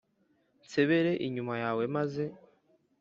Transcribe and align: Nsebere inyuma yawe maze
Nsebere 0.63 1.11
inyuma 1.27 1.53
yawe 1.63 1.83
maze 1.95 2.23